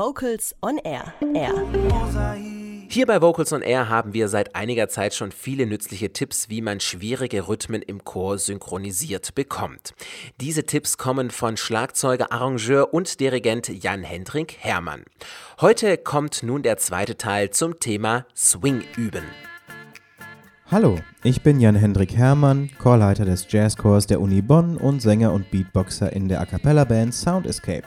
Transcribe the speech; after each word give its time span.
Vocals 0.00 0.54
on 0.62 0.78
Air. 0.78 1.12
Air. 1.34 1.52
Hier 2.88 3.04
bei 3.04 3.20
Vocals 3.20 3.52
on 3.52 3.60
Air 3.60 3.90
haben 3.90 4.14
wir 4.14 4.28
seit 4.28 4.56
einiger 4.56 4.88
Zeit 4.88 5.12
schon 5.12 5.30
viele 5.30 5.66
nützliche 5.66 6.10
Tipps, 6.10 6.48
wie 6.48 6.62
man 6.62 6.80
schwierige 6.80 7.48
Rhythmen 7.48 7.82
im 7.82 8.02
Chor 8.02 8.38
synchronisiert 8.38 9.34
bekommt. 9.34 9.92
Diese 10.40 10.64
Tipps 10.64 10.96
kommen 10.96 11.30
von 11.30 11.58
Schlagzeuger, 11.58 12.32
Arrangeur 12.32 12.94
und 12.94 13.20
Dirigent 13.20 13.68
Jan 13.68 14.02
Hendrik 14.02 14.56
Hermann. 14.60 15.04
Heute 15.60 15.98
kommt 15.98 16.42
nun 16.42 16.62
der 16.62 16.78
zweite 16.78 17.18
Teil 17.18 17.50
zum 17.50 17.78
Thema 17.78 18.24
Swing 18.34 18.82
üben. 18.96 19.24
Hallo, 20.70 20.98
ich 21.24 21.42
bin 21.42 21.60
Jan-Hendrik 21.60 22.16
Hermann, 22.16 22.70
Chorleiter 22.78 23.26
des 23.26 23.46
Jazzchors 23.50 24.06
der 24.06 24.22
Uni 24.22 24.40
Bonn 24.40 24.78
und 24.78 25.02
Sänger 25.02 25.34
und 25.34 25.50
Beatboxer 25.50 26.10
in 26.14 26.28
der 26.28 26.40
A 26.40 26.46
Cappella 26.46 26.84
Band 26.84 27.12
Sound 27.12 27.44
Escape. 27.44 27.84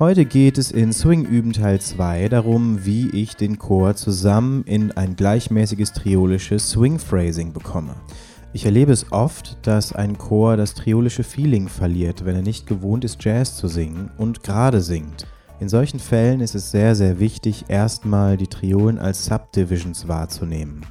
Heute 0.00 0.26
geht 0.26 0.58
es 0.58 0.70
in 0.70 0.92
Swing 0.92 1.24
Üben 1.24 1.52
Teil 1.52 1.80
2 1.80 2.28
darum, 2.28 2.86
wie 2.86 3.10
ich 3.10 3.34
den 3.34 3.58
Chor 3.58 3.96
zusammen 3.96 4.62
in 4.62 4.92
ein 4.92 5.16
gleichmäßiges 5.16 5.92
triolisches 5.92 6.70
Swing 6.70 7.00
Phrasing 7.00 7.52
bekomme. 7.52 7.96
Ich 8.52 8.64
erlebe 8.64 8.92
es 8.92 9.10
oft, 9.10 9.58
dass 9.66 9.92
ein 9.92 10.16
Chor 10.16 10.56
das 10.56 10.74
triolische 10.74 11.24
Feeling 11.24 11.66
verliert, 11.66 12.24
wenn 12.24 12.36
er 12.36 12.42
nicht 12.42 12.68
gewohnt 12.68 13.04
ist, 13.04 13.24
Jazz 13.24 13.56
zu 13.56 13.66
singen 13.66 14.08
und 14.18 14.44
gerade 14.44 14.82
singt. 14.82 15.26
In 15.58 15.68
solchen 15.68 15.98
Fällen 15.98 16.38
ist 16.38 16.54
es 16.54 16.70
sehr, 16.70 16.94
sehr 16.94 17.18
wichtig, 17.18 17.64
erstmal 17.66 18.36
die 18.36 18.46
Triolen 18.46 19.00
als 19.00 19.24
Subdivisions 19.24 20.06
wahrzunehmen. 20.06 20.86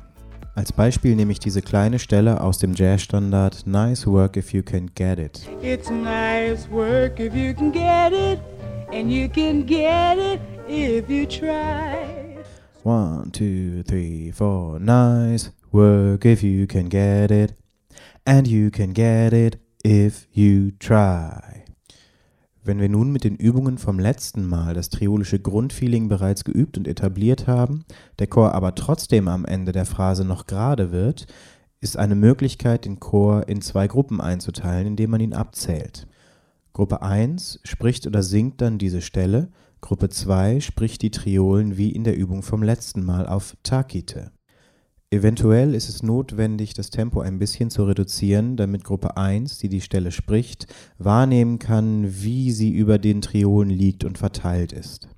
Als 0.57 0.73
Beispiel 0.73 1.15
nehme 1.15 1.31
ich 1.31 1.39
diese 1.39 1.61
kleine 1.61 1.99
Stelle 1.99 2.41
aus 2.41 2.57
dem 2.57 2.73
Jazzstandard 2.73 3.67
Nice 3.67 4.05
work 4.05 4.35
if 4.35 4.51
you 4.53 4.63
can 4.63 4.89
get 4.95 5.17
it. 5.17 5.47
It's 5.61 5.89
nice 5.89 6.69
work 6.69 7.19
if 7.21 7.33
you 7.33 7.53
can 7.53 7.71
get 7.71 8.11
it, 8.11 8.39
and 8.97 9.11
you 9.11 9.29
can 9.29 9.63
get 9.63 10.17
it 10.17 10.41
if 10.67 11.07
you 11.07 11.27
try. 11.27 12.35
One, 12.83 13.29
two, 13.31 13.83
three, 13.83 14.31
four. 14.31 14.79
Nice 14.79 15.51
work 15.71 16.25
if 16.25 16.41
you 16.41 16.65
can 16.65 16.89
get 16.89 17.29
it, 17.29 17.53
and 18.25 18.47
you 18.47 18.71
can 18.71 18.93
get 18.93 19.33
it 19.33 19.59
if 19.83 20.27
you 20.31 20.71
try. 20.79 21.65
Wenn 22.63 22.79
wir 22.79 22.89
nun 22.89 23.11
mit 23.11 23.23
den 23.23 23.35
Übungen 23.35 23.77
vom 23.77 23.99
letzten 23.99 24.47
Mal 24.47 24.73
das 24.73 24.89
triolische 24.89 25.39
Grundfeeling 25.39 26.09
bereits 26.09 26.43
geübt 26.43 26.77
und 26.77 26.87
etabliert 26.87 27.45
haben, 27.45 27.85
der 28.17 28.27
Chor 28.27 28.55
aber 28.55 28.73
trotzdem 28.73 29.27
am 29.27 29.45
Ende 29.45 29.73
der 29.73 29.85
Phrase 29.85 30.25
noch 30.25 30.47
gerade 30.47 30.91
wird, 30.91 31.27
ist 31.81 31.97
eine 31.97 32.15
Möglichkeit, 32.15 32.85
den 32.85 32.99
Chor 32.99 33.47
in 33.47 33.61
zwei 33.61 33.87
Gruppen 33.87 34.19
einzuteilen, 34.19 34.87
indem 34.87 35.11
man 35.11 35.21
ihn 35.21 35.33
abzählt. 35.33 36.07
Gruppe 36.77 37.01
1 37.01 37.59
spricht 37.63 38.05
oder 38.05 38.21
singt 38.21 38.61
dann 38.61 38.77
diese 38.77 39.01
Stelle, 39.01 39.49
Gruppe 39.81 40.09
2 40.09 40.59
spricht 40.59 41.01
die 41.01 41.09
Triolen 41.09 41.75
wie 41.75 41.89
in 41.89 42.03
der 42.03 42.15
Übung 42.15 42.43
vom 42.43 42.61
letzten 42.61 43.03
Mal 43.03 43.25
auf 43.25 43.57
Takite. 43.63 44.29
Eventuell 45.09 45.73
ist 45.73 45.89
es 45.89 46.03
notwendig, 46.03 46.75
das 46.75 46.91
Tempo 46.91 47.21
ein 47.21 47.39
bisschen 47.39 47.71
zu 47.71 47.85
reduzieren, 47.85 48.57
damit 48.57 48.83
Gruppe 48.83 49.17
1, 49.17 49.57
die 49.57 49.69
die 49.69 49.81
Stelle 49.81 50.11
spricht, 50.11 50.67
wahrnehmen 50.99 51.57
kann, 51.57 52.21
wie 52.21 52.51
sie 52.51 52.69
über 52.69 52.99
den 52.99 53.23
Triolen 53.23 53.71
liegt 53.71 54.03
und 54.03 54.19
verteilt 54.19 54.71
ist. 54.71 55.09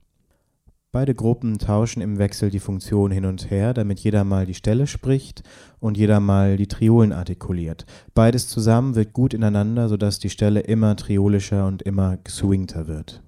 Beide 0.92 1.14
Gruppen 1.14 1.60
tauschen 1.60 2.02
im 2.02 2.18
Wechsel 2.18 2.50
die 2.50 2.60
Funktion 2.60 3.12
hin 3.12 3.26
und 3.26 3.52
her, 3.52 3.76
damit 3.76 4.00
jeder 4.00 4.24
mal 4.24 4.48
die 4.48 4.56
Stelle 4.56 4.88
spricht 4.88 5.44
und 5.80 5.98
jeder 5.98 6.20
mal 6.20 6.58
die 6.58 6.66
Triolen 6.66 7.14
artikuliert. 7.14 7.86
Beides 8.16 8.48
zusammen 8.48 8.96
wirkt 8.96 9.14
gut 9.14 9.36
ineinander, 9.36 9.88
sodass 9.88 10.18
die 10.18 10.32
Stelle 10.32 10.62
immer 10.62 10.96
triolischer 10.96 11.68
und 11.68 11.84
immer 11.84 12.18
geswingter 12.18 12.88
wird. 12.88 13.22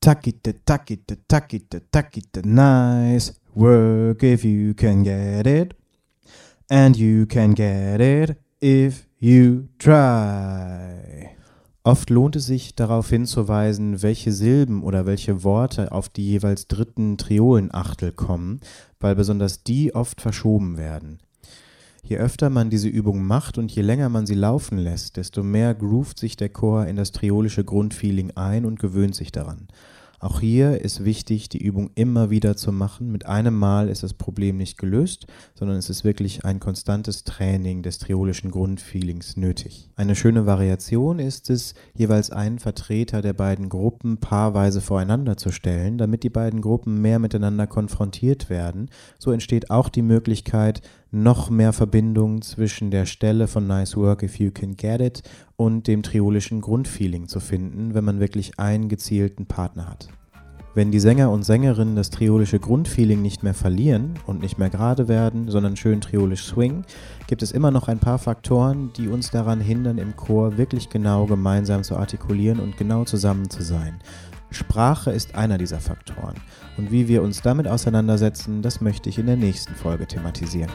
Takite, 0.00 0.64
takite, 0.64 1.18
takite, 1.28 1.82
takite, 1.90 2.48
nice. 2.48 3.38
Work 3.54 4.22
if 4.22 4.42
you 4.42 4.72
can 4.72 5.02
get 5.02 5.46
it, 5.46 5.74
and 6.70 6.96
you 6.96 7.26
can 7.26 7.54
get 7.54 8.00
it 8.00 8.36
if 8.62 9.06
you 9.18 9.68
try. 9.78 11.36
Oft 11.86 12.10
lohnt 12.10 12.34
es 12.34 12.46
sich 12.46 12.74
darauf 12.74 13.10
hinzuweisen, 13.10 14.02
welche 14.02 14.32
Silben 14.32 14.82
oder 14.82 15.06
welche 15.06 15.44
Worte 15.44 15.92
auf 15.92 16.08
die 16.08 16.26
jeweils 16.26 16.66
dritten 16.66 17.16
Triolenachtel 17.16 18.10
kommen, 18.10 18.58
weil 18.98 19.14
besonders 19.14 19.62
die 19.62 19.94
oft 19.94 20.20
verschoben 20.20 20.78
werden. 20.78 21.20
Je 22.02 22.16
öfter 22.16 22.50
man 22.50 22.70
diese 22.70 22.88
Übung 22.88 23.24
macht 23.24 23.56
und 23.56 23.70
je 23.70 23.82
länger 23.82 24.08
man 24.08 24.26
sie 24.26 24.34
laufen 24.34 24.78
lässt, 24.78 25.16
desto 25.16 25.44
mehr 25.44 25.76
groovt 25.76 26.18
sich 26.18 26.36
der 26.36 26.48
Chor 26.48 26.86
in 26.86 26.96
das 26.96 27.12
triolische 27.12 27.62
Grundfeeling 27.62 28.32
ein 28.32 28.64
und 28.64 28.80
gewöhnt 28.80 29.14
sich 29.14 29.30
daran. 29.30 29.68
Auch 30.18 30.40
hier 30.40 30.80
ist 30.80 31.04
wichtig, 31.04 31.48
die 31.48 31.62
Übung 31.62 31.90
immer 31.94 32.30
wieder 32.30 32.56
zu 32.56 32.72
machen. 32.72 33.12
Mit 33.12 33.26
einem 33.26 33.56
Mal 33.56 33.88
ist 33.88 34.02
das 34.02 34.14
Problem 34.14 34.56
nicht 34.56 34.78
gelöst, 34.78 35.26
sondern 35.54 35.76
es 35.76 35.90
ist 35.90 36.04
wirklich 36.04 36.44
ein 36.44 36.60
konstantes 36.60 37.24
Training 37.24 37.82
des 37.82 37.98
triolischen 37.98 38.50
Grundfeelings 38.50 39.36
nötig. 39.36 39.90
Eine 39.96 40.16
schöne 40.16 40.46
Variation 40.46 41.18
ist 41.18 41.50
es, 41.50 41.74
jeweils 41.94 42.30
einen 42.30 42.58
Vertreter 42.58 43.20
der 43.22 43.34
beiden 43.34 43.68
Gruppen 43.68 44.18
paarweise 44.18 44.80
voreinander 44.80 45.36
zu 45.36 45.50
stellen, 45.50 45.98
damit 45.98 46.22
die 46.22 46.30
beiden 46.30 46.60
Gruppen 46.60 47.00
mehr 47.00 47.18
miteinander 47.18 47.66
konfrontiert 47.66 48.48
werden. 48.48 48.88
So 49.18 49.32
entsteht 49.32 49.70
auch 49.70 49.88
die 49.88 50.02
Möglichkeit, 50.02 50.82
noch 51.22 51.50
mehr 51.50 51.72
Verbindung 51.72 52.42
zwischen 52.42 52.90
der 52.90 53.06
Stelle 53.06 53.48
von 53.48 53.66
Nice 53.66 53.96
Work 53.96 54.22
If 54.22 54.38
You 54.38 54.50
Can 54.50 54.76
Get 54.76 55.00
It 55.00 55.22
und 55.56 55.86
dem 55.86 56.02
triolischen 56.02 56.60
Grundfeeling 56.60 57.26
zu 57.26 57.40
finden, 57.40 57.94
wenn 57.94 58.04
man 58.04 58.20
wirklich 58.20 58.58
einen 58.58 58.88
gezielten 58.88 59.46
Partner 59.46 59.88
hat. 59.88 60.08
Wenn 60.74 60.90
die 60.90 61.00
Sänger 61.00 61.30
und 61.30 61.42
Sängerinnen 61.42 61.96
das 61.96 62.10
triolische 62.10 62.60
Grundfeeling 62.60 63.22
nicht 63.22 63.42
mehr 63.42 63.54
verlieren 63.54 64.18
und 64.26 64.42
nicht 64.42 64.58
mehr 64.58 64.68
gerade 64.68 65.08
werden, 65.08 65.48
sondern 65.48 65.74
schön 65.74 66.02
triolisch 66.02 66.44
swingen, 66.44 66.84
gibt 67.26 67.42
es 67.42 67.50
immer 67.50 67.70
noch 67.70 67.88
ein 67.88 67.98
paar 67.98 68.18
Faktoren, 68.18 68.90
die 68.94 69.08
uns 69.08 69.30
daran 69.30 69.58
hindern, 69.58 69.96
im 69.96 70.16
Chor 70.16 70.58
wirklich 70.58 70.90
genau 70.90 71.24
gemeinsam 71.24 71.82
zu 71.82 71.96
artikulieren 71.96 72.60
und 72.60 72.76
genau 72.76 73.04
zusammen 73.04 73.48
zu 73.48 73.62
sein. 73.62 74.00
Sprache 74.50 75.10
ist 75.10 75.34
einer 75.34 75.58
dieser 75.58 75.80
Faktoren. 75.80 76.34
Und 76.76 76.90
wie 76.90 77.08
wir 77.08 77.22
uns 77.22 77.42
damit 77.42 77.68
auseinandersetzen, 77.68 78.62
das 78.62 78.80
möchte 78.80 79.08
ich 79.08 79.18
in 79.18 79.26
der 79.26 79.36
nächsten 79.36 79.74
Folge 79.74 80.06
thematisieren. 80.06 80.70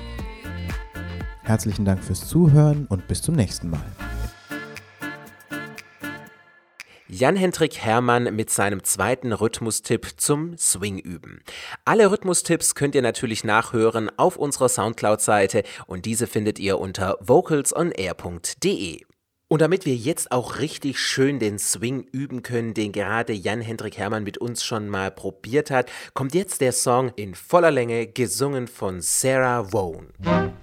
Herzlichen 1.43 1.85
Dank 1.85 2.03
fürs 2.03 2.27
Zuhören 2.27 2.85
und 2.87 3.07
bis 3.07 3.21
zum 3.21 3.35
nächsten 3.35 3.69
Mal. 3.69 3.85
Jan-Hendrik 7.13 7.77
Hermann 7.77 8.33
mit 8.35 8.49
seinem 8.49 8.85
zweiten 8.85 9.33
Rhythmustipp 9.33 10.13
zum 10.15 10.57
Swing 10.57 10.97
üben. 10.97 11.41
Alle 11.83 12.09
Rhythmustipps 12.09 12.73
könnt 12.73 12.95
ihr 12.95 13.01
natürlich 13.01 13.43
nachhören 13.43 14.09
auf 14.15 14.37
unserer 14.37 14.69
Soundcloud-Seite 14.69 15.63
und 15.87 16.05
diese 16.05 16.25
findet 16.25 16.57
ihr 16.57 16.79
unter 16.79 17.17
vocalsonair.de. 17.19 19.10
Und 19.51 19.59
damit 19.61 19.85
wir 19.85 19.95
jetzt 19.95 20.31
auch 20.31 20.59
richtig 20.59 20.97
schön 20.97 21.37
den 21.37 21.59
Swing 21.59 22.07
üben 22.13 22.41
können, 22.41 22.73
den 22.73 22.93
gerade 22.93 23.33
Jan-Hendrik 23.33 23.97
Hermann 23.97 24.23
mit 24.23 24.37
uns 24.37 24.63
schon 24.63 24.87
mal 24.87 25.11
probiert 25.11 25.71
hat, 25.71 25.91
kommt 26.13 26.33
jetzt 26.33 26.61
der 26.61 26.71
Song 26.71 27.11
in 27.17 27.35
voller 27.35 27.69
Länge, 27.69 28.07
gesungen 28.07 28.69
von 28.69 29.01
Sarah 29.01 29.73
Vaughan. 29.73 30.60